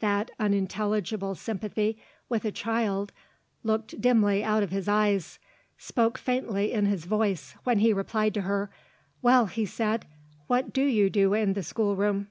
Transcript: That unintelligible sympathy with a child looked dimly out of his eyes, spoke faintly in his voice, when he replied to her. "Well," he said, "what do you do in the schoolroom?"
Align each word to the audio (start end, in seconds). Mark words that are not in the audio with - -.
That 0.00 0.32
unintelligible 0.40 1.36
sympathy 1.36 1.98
with 2.28 2.44
a 2.44 2.50
child 2.50 3.12
looked 3.62 4.00
dimly 4.00 4.42
out 4.42 4.64
of 4.64 4.72
his 4.72 4.88
eyes, 4.88 5.38
spoke 5.78 6.18
faintly 6.18 6.72
in 6.72 6.86
his 6.86 7.04
voice, 7.04 7.54
when 7.62 7.78
he 7.78 7.92
replied 7.92 8.34
to 8.34 8.40
her. 8.40 8.70
"Well," 9.22 9.46
he 9.46 9.64
said, 9.66 10.04
"what 10.48 10.72
do 10.72 10.82
you 10.82 11.08
do 11.10 11.32
in 11.32 11.52
the 11.52 11.62
schoolroom?" 11.62 12.26